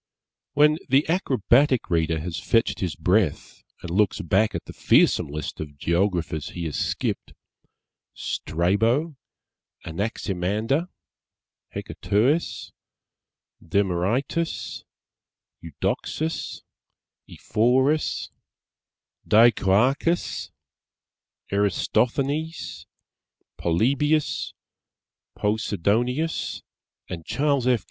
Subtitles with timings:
[0.53, 5.59] When the acrobatic reader has fetched his breath and looks back at the fearsome list
[5.59, 7.33] of Geographers he has skipped
[8.15, 9.15] Strabo,
[9.85, 10.87] Anaximander,
[11.75, 12.71] Hecatœus,
[13.63, 14.85] Demœritus,
[15.61, 16.63] Eudoxus,
[17.29, 18.31] Ephorus,
[19.27, 20.49] Dicœarchus,
[21.51, 22.87] Erastothenes,
[23.55, 24.55] Polybius,
[25.37, 26.63] Posidonius
[27.07, 27.79] and Charles F.